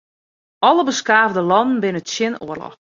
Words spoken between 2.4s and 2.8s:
oarloch.